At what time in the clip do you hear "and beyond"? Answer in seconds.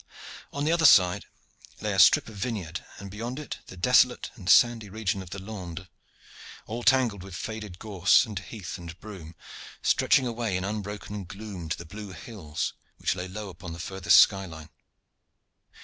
2.97-3.37